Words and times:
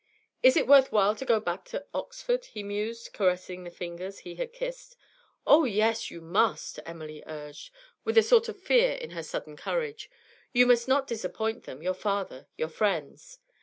'Is 0.41 0.57
it 0.57 0.65
worth 0.65 0.91
while 0.91 1.15
to 1.15 1.25
go 1.25 1.39
hack 1.45 1.63
to 1.65 1.85
Oxford?' 1.93 2.45
he 2.47 2.63
mused, 2.63 3.13
caressing 3.13 3.63
the 3.63 3.69
fingers 3.69 4.21
he 4.25 4.33
had 4.33 4.51
kissed. 4.51 4.97
'Oh, 5.45 5.63
yes; 5.63 6.09
you 6.09 6.21
must,' 6.21 6.79
Emily 6.87 7.21
urged, 7.27 7.69
with 8.03 8.17
a 8.17 8.23
sort 8.23 8.49
of 8.49 8.59
fear 8.59 8.93
in 8.93 9.11
her 9.11 9.21
sudden 9.21 9.55
courage. 9.55 10.09
'You 10.53 10.65
must 10.65 10.87
not 10.87 11.05
disappoint 11.05 11.65
them, 11.65 11.83
your 11.83 11.93
father, 11.93 12.47
your 12.57 12.69
friends.' 12.69 13.37